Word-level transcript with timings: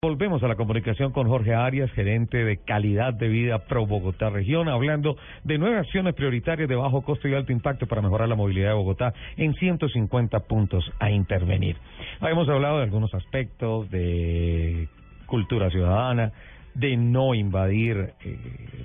Volvemos 0.00 0.44
a 0.44 0.46
la 0.46 0.54
comunicación 0.54 1.10
con 1.10 1.26
Jorge 1.26 1.56
Arias, 1.56 1.90
gerente 1.90 2.44
de 2.44 2.58
calidad 2.58 3.12
de 3.14 3.26
vida 3.26 3.66
Pro 3.66 3.84
Bogotá 3.84 4.30
Región, 4.30 4.68
hablando 4.68 5.16
de 5.42 5.58
nueve 5.58 5.76
acciones 5.76 6.14
prioritarias 6.14 6.68
de 6.68 6.76
bajo 6.76 7.02
costo 7.02 7.26
y 7.26 7.34
alto 7.34 7.50
impacto 7.50 7.88
para 7.88 8.00
mejorar 8.00 8.28
la 8.28 8.36
movilidad 8.36 8.68
de 8.68 8.74
Bogotá 8.74 9.12
en 9.36 9.54
150 9.54 10.38
puntos 10.46 10.88
a 11.00 11.10
intervenir. 11.10 11.78
Hemos 12.20 12.48
hablado 12.48 12.76
de 12.76 12.84
algunos 12.84 13.12
aspectos 13.12 13.90
de 13.90 14.86
cultura 15.26 15.68
ciudadana, 15.68 16.32
de 16.78 16.96
no 16.96 17.34
invadir 17.34 18.14
eh, 18.24 18.38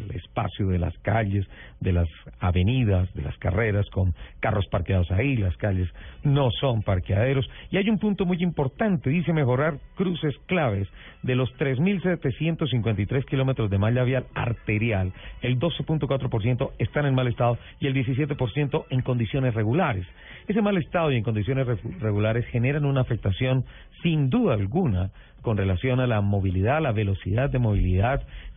el 0.10 0.16
espacio 0.16 0.68
de 0.68 0.80
las 0.80 0.98
calles, 1.00 1.46
de 1.80 1.94
las 1.94 2.08
avenidas, 2.40 3.14
de 3.14 3.22
las 3.22 3.38
carreras 3.38 3.88
con 3.92 4.16
carros 4.40 4.66
parqueados 4.68 5.12
ahí, 5.12 5.38
las 5.38 5.56
calles 5.58 5.88
no 6.24 6.50
son 6.60 6.82
parqueaderos. 6.82 7.48
Y 7.70 7.78
hay 7.78 7.90
un 7.90 8.00
punto 8.00 8.26
muy 8.26 8.42
importante, 8.42 9.12
dice 9.12 9.32
mejorar 9.32 9.78
cruces 9.96 10.34
claves 10.48 10.88
de 11.22 11.36
los 11.36 11.50
3.753 11.58 13.26
kilómetros 13.26 13.70
de 13.70 13.78
malla 13.78 14.04
vial 14.04 14.26
arterial, 14.34 15.14
el 15.42 15.60
12.4% 15.60 16.72
están 16.80 17.06
en 17.06 17.14
mal 17.14 17.28
estado 17.28 17.60
y 17.80 17.88
el 17.88 17.94
17% 17.94 18.86
en 18.90 19.02
condiciones 19.02 19.54
regulares. 19.54 20.08
Ese 20.48 20.62
mal 20.62 20.78
estado 20.78 21.12
y 21.12 21.18
en 21.18 21.24
condiciones 21.24 21.68
regulares 22.00 22.46
generan 22.48 22.86
una 22.86 23.02
afectación 23.02 23.66
sin 24.02 24.30
duda 24.30 24.56
alguna 24.56 25.12
con 25.42 25.58
relación 25.58 26.00
a 26.00 26.08
la 26.08 26.22
movilidad, 26.22 26.82
la 26.82 26.94
velocidad 26.94 27.50
de 27.50 27.60
movilidad 27.60 27.83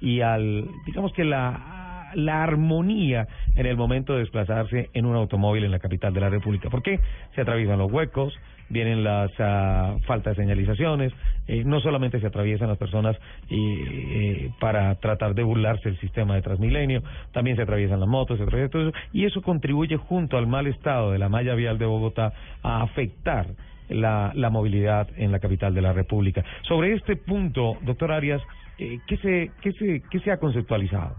y 0.00 0.20
al, 0.20 0.68
digamos 0.86 1.12
que 1.12 1.24
la, 1.24 2.10
la 2.14 2.42
armonía 2.42 3.26
en 3.54 3.66
el 3.66 3.76
momento 3.76 4.14
de 4.14 4.20
desplazarse 4.20 4.90
en 4.94 5.06
un 5.06 5.16
automóvil 5.16 5.64
en 5.64 5.70
la 5.70 5.78
capital 5.78 6.12
de 6.14 6.20
la 6.20 6.30
República. 6.30 6.70
¿Por 6.70 6.82
qué? 6.82 7.00
Se 7.34 7.40
atraviesan 7.40 7.78
los 7.78 7.90
huecos, 7.90 8.38
vienen 8.68 9.04
las 9.04 9.30
uh, 9.38 10.00
faltas 10.06 10.36
de 10.36 10.42
señalizaciones, 10.42 11.12
eh, 11.46 11.62
no 11.64 11.80
solamente 11.80 12.20
se 12.20 12.26
atraviesan 12.26 12.68
las 12.68 12.78
personas 12.78 13.16
eh, 13.50 14.50
para 14.60 14.94
tratar 14.96 15.34
de 15.34 15.42
burlarse 15.42 15.88
del 15.88 16.00
sistema 16.00 16.34
de 16.34 16.42
Transmilenio, 16.42 17.02
también 17.32 17.56
se 17.56 17.62
atraviesan 17.62 18.00
las 18.00 18.08
motos, 18.08 18.38
se 18.38 18.44
atraviesa 18.44 18.70
todo 18.70 18.88
eso, 18.88 18.98
y 19.12 19.24
eso 19.24 19.42
contribuye 19.42 19.96
junto 19.96 20.36
al 20.36 20.46
mal 20.46 20.66
estado 20.66 21.12
de 21.12 21.18
la 21.18 21.28
malla 21.28 21.54
vial 21.54 21.78
de 21.78 21.86
Bogotá 21.86 22.32
a 22.62 22.82
afectar 22.82 23.46
la, 23.88 24.32
la 24.34 24.50
movilidad 24.50 25.08
en 25.16 25.30
la 25.30 25.38
capital 25.38 25.72
de 25.74 25.82
la 25.82 25.92
República. 25.92 26.44
Sobre 26.62 26.92
este 26.94 27.14
punto, 27.14 27.76
doctor 27.82 28.10
Arias, 28.10 28.42
eh, 28.78 29.00
¿qué, 29.06 29.16
se, 29.18 29.52
qué, 29.60 29.72
se, 29.72 30.02
¿qué 30.10 30.20
se 30.20 30.30
ha 30.30 30.38
conceptualizado? 30.38 31.16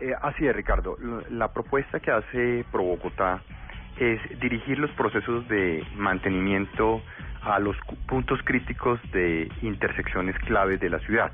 Eh, 0.00 0.12
así 0.22 0.46
es, 0.46 0.54
Ricardo. 0.54 0.96
La 1.30 1.52
propuesta 1.52 1.98
que 2.00 2.10
hace 2.10 2.64
Pro 2.70 2.98
es 3.98 4.40
dirigir 4.40 4.78
los 4.78 4.90
procesos 4.92 5.48
de 5.48 5.84
mantenimiento 5.96 7.02
a 7.42 7.58
los 7.58 7.76
puntos 8.06 8.40
críticos 8.44 9.00
de 9.12 9.50
intersecciones 9.62 10.36
claves 10.40 10.80
de 10.80 10.90
la 10.90 11.00
ciudad. 11.00 11.32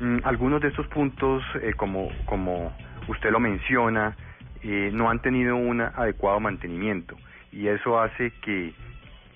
Mm, 0.00 0.18
algunos 0.24 0.60
de 0.60 0.68
estos 0.68 0.86
puntos, 0.88 1.42
eh, 1.62 1.72
como, 1.74 2.08
como 2.26 2.72
usted 3.08 3.30
lo 3.30 3.40
menciona, 3.40 4.14
eh, 4.62 4.90
no 4.92 5.08
han 5.08 5.20
tenido 5.22 5.56
un 5.56 5.80
adecuado 5.80 6.40
mantenimiento 6.40 7.16
y 7.52 7.68
eso 7.68 7.98
hace 7.98 8.32
que 8.42 8.74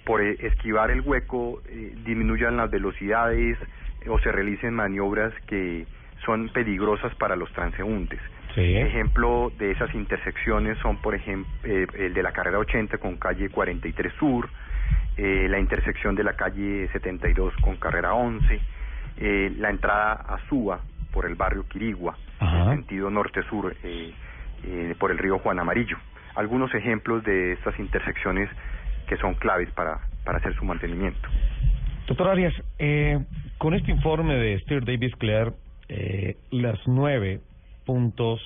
por 0.04 0.20
esquivar 0.20 0.90
el 0.90 1.02
hueco 1.02 1.62
disminuyan 2.04 2.56
las 2.56 2.70
velocidades 2.70 3.56
o 4.08 4.18
se 4.20 4.32
realicen 4.32 4.74
maniobras 4.74 5.32
que 5.46 5.86
son 6.24 6.48
peligrosas 6.50 7.14
para 7.16 7.36
los 7.36 7.50
transeúntes. 7.52 8.20
Ejemplo 8.56 9.52
de 9.58 9.70
esas 9.70 9.94
intersecciones 9.94 10.76
son, 10.78 10.96
por 11.00 11.14
ejemplo, 11.14 11.50
eh, 11.62 11.86
el 11.94 12.14
de 12.14 12.22
la 12.22 12.32
carrera 12.32 12.58
80 12.58 12.98
con 12.98 13.16
calle 13.16 13.48
43 13.48 14.12
Sur, 14.18 14.48
eh, 15.16 15.46
la 15.48 15.60
intersección 15.60 16.14
de 16.16 16.24
la 16.24 16.32
calle 16.32 16.88
72 16.92 17.54
con 17.62 17.76
carrera 17.76 18.14
11, 18.14 18.60
eh, 19.18 19.52
la 19.56 19.70
entrada 19.70 20.12
a 20.12 20.38
Suba 20.48 20.80
por 21.12 21.26
el 21.26 21.36
barrio 21.36 21.66
Quirigua, 21.68 22.16
en 22.40 22.70
sentido 22.70 23.10
norte-sur, 23.10 23.76
eh, 23.82 24.94
por 24.98 25.10
el 25.10 25.18
río 25.18 25.38
Juan 25.38 25.58
Amarillo. 25.58 25.96
Algunos 26.34 26.74
ejemplos 26.74 27.22
de 27.24 27.52
estas 27.52 27.78
intersecciones 27.78 28.48
que 29.06 29.16
son 29.16 29.34
claves 29.34 29.70
para, 29.72 30.00
para 30.24 30.38
hacer 30.38 30.54
su 30.54 30.64
mantenimiento. 30.64 31.28
Doctor 32.06 32.28
Arias, 32.28 32.54
eh, 32.78 33.18
con 33.60 33.74
este 33.74 33.90
informe 33.90 34.36
de 34.36 34.58
Steer 34.60 34.86
Davis 34.86 35.14
Clare, 35.16 35.52
eh, 35.90 36.34
las 36.50 36.78
nueve 36.86 37.40
puntos 37.84 38.40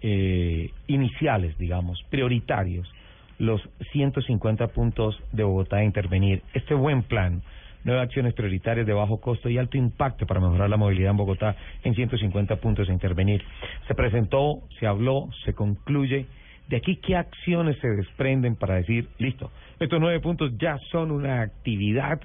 eh, 0.00 0.70
iniciales, 0.86 1.58
digamos, 1.58 2.02
prioritarios, 2.08 2.90
los 3.38 3.60
150 3.92 4.68
puntos 4.68 5.22
de 5.32 5.44
Bogotá 5.44 5.76
a 5.76 5.84
intervenir. 5.84 6.42
Este 6.54 6.72
buen 6.72 7.02
plan, 7.02 7.42
nueve 7.84 8.00
acciones 8.00 8.32
prioritarias 8.32 8.86
de 8.86 8.94
bajo 8.94 9.20
costo 9.20 9.50
y 9.50 9.58
alto 9.58 9.76
impacto 9.76 10.26
para 10.26 10.40
mejorar 10.40 10.70
la 10.70 10.78
movilidad 10.78 11.10
en 11.10 11.18
Bogotá 11.18 11.54
en 11.84 11.94
150 11.94 12.56
puntos 12.56 12.88
a 12.88 12.92
intervenir. 12.92 13.44
Se 13.86 13.94
presentó, 13.94 14.62
se 14.80 14.86
habló, 14.86 15.28
se 15.44 15.52
concluye. 15.52 16.24
De 16.70 16.78
aquí, 16.78 16.96
¿qué 16.96 17.16
acciones 17.16 17.76
se 17.80 17.88
desprenden 17.88 18.56
para 18.56 18.76
decir, 18.76 19.10
listo, 19.18 19.50
estos 19.78 20.00
nueve 20.00 20.20
puntos 20.20 20.56
ya 20.56 20.78
son 20.90 21.10
una 21.10 21.42
actividad 21.42 22.18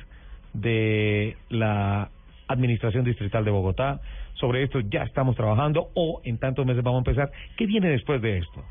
de 0.53 1.37
la 1.49 2.09
Administración 2.47 3.03
Distrital 3.03 3.43
de 3.45 3.51
Bogotá. 3.51 3.99
Sobre 4.33 4.63
esto 4.63 4.79
ya 4.81 5.03
estamos 5.03 5.35
trabajando 5.35 5.89
o 5.95 6.21
en 6.23 6.37
tantos 6.37 6.65
meses 6.65 6.83
vamos 6.83 7.05
a 7.05 7.09
empezar. 7.09 7.31
¿Qué 7.57 7.65
viene 7.65 7.89
después 7.89 8.21
de 8.21 8.37
esto? 8.37 8.63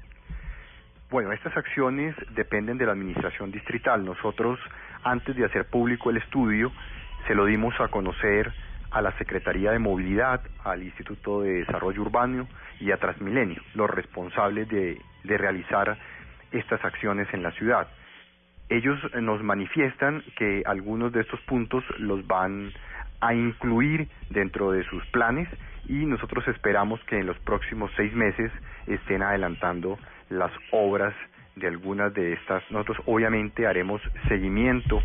Bueno, 1.11 1.33
estas 1.33 1.57
acciones 1.57 2.15
dependen 2.35 2.79
de 2.79 2.87
la 2.87 2.93
Administración 2.93 3.53
Distrital. 3.53 4.05
Nosotros, 4.05 4.59
antes 5.05 5.37
de 5.37 5.45
hacer 5.45 5.67
público 5.67 6.11
el 6.11 6.17
estudio, 6.17 6.73
se 7.27 7.35
lo 7.35 7.45
dimos 7.45 7.75
a 7.81 7.89
conocer 7.89 8.53
a 8.91 9.03
la 9.03 9.17
Secretaría 9.19 9.73
de 9.73 9.79
Movilidad, 9.79 10.41
al 10.65 10.83
Instituto 10.83 11.43
de 11.43 11.65
Desarrollo 11.65 12.03
Urbano 12.03 12.49
y 12.81 12.91
a 12.91 12.97
Transmilenio, 12.97 13.61
los 13.75 13.91
responsables 13.91 14.69
de, 14.69 14.99
de 15.25 15.39
realizar 15.39 15.97
estas 16.51 16.85
acciones 16.85 17.29
en 17.33 17.43
la 17.43 17.53
ciudad. 17.53 17.89
Ellos 18.69 18.99
nos 19.21 19.43
manifiestan 19.43 20.23
que 20.37 20.63
algunos 20.67 21.13
de 21.13 21.21
estos 21.21 21.41
puntos 21.43 21.85
los 21.99 22.27
van 22.27 22.73
a 23.21 23.35
incluir 23.35 24.09
dentro 24.31 24.73
de 24.73 24.85
sus 24.85 25.05
planes 25.07 25.49
y 25.89 26.05
nosotros 26.05 26.47
esperamos 26.49 27.01
que 27.05 27.19
en 27.19 27.27
los 27.27 27.39
próximos 27.41 27.91
seis 27.97 28.13
meses 28.13 28.51
estén 28.87 29.23
adelantando 29.23 29.99
las 30.31 30.51
obras 30.73 31.15
de 31.55 31.69
algunas 31.69 32.13
de 32.13 32.33
estas. 32.35 32.63
Nosotros 32.71 32.99
obviamente 33.07 33.67
haremos 33.67 34.03
seguimiento 34.29 35.01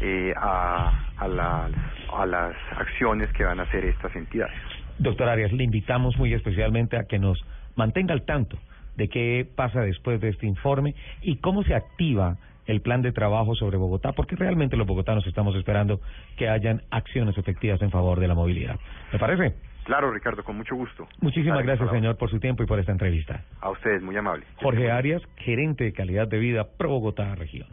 eh, 0.00 0.34
a, 0.36 1.08
a, 1.16 1.28
las, 1.28 1.72
a 2.12 2.26
las 2.26 2.54
acciones 2.76 3.32
que 3.32 3.44
van 3.44 3.60
a 3.60 3.62
hacer 3.62 3.84
estas 3.86 4.14
entidades. 4.14 4.54
Doctor 4.98 5.28
Arias, 5.28 5.52
le 5.52 5.64
invitamos 5.64 6.16
muy 6.18 6.34
especialmente 6.34 6.96
a 6.96 7.04
que 7.04 7.18
nos 7.18 7.42
mantenga 7.76 8.14
al 8.14 8.24
tanto 8.24 8.58
de 8.96 9.08
qué 9.08 9.46
pasa 9.56 9.80
después 9.80 10.20
de 10.20 10.28
este 10.28 10.46
informe 10.46 10.94
y 11.22 11.36
cómo 11.38 11.62
se 11.64 11.74
activa 11.74 12.36
el 12.66 12.80
plan 12.80 13.02
de 13.02 13.12
trabajo 13.12 13.54
sobre 13.54 13.76
Bogotá, 13.76 14.12
porque 14.12 14.36
realmente 14.36 14.76
los 14.76 14.86
bogotanos 14.86 15.26
estamos 15.26 15.54
esperando 15.56 16.00
que 16.36 16.48
hayan 16.48 16.82
acciones 16.90 17.36
efectivas 17.38 17.80
en 17.82 17.90
favor 17.90 18.20
de 18.20 18.28
la 18.28 18.34
movilidad. 18.34 18.78
¿Me 19.12 19.18
parece? 19.18 19.54
Claro, 19.84 20.10
Ricardo, 20.10 20.42
con 20.42 20.56
mucho 20.56 20.74
gusto. 20.74 21.06
Muchísimas 21.20 21.62
gracias, 21.62 21.88
señor, 21.90 22.16
por 22.16 22.28
su 22.28 22.40
tiempo 22.40 22.64
y 22.64 22.66
por 22.66 22.80
esta 22.80 22.90
entrevista. 22.90 23.44
A 23.60 23.70
ustedes, 23.70 24.02
muy 24.02 24.16
amable. 24.16 24.44
Jorge 24.56 24.90
Arias, 24.90 25.22
gerente 25.36 25.84
de 25.84 25.92
calidad 25.92 26.26
de 26.26 26.38
vida 26.38 26.66
Pro 26.76 26.88
Bogotá 26.88 27.36
Región. 27.36 27.68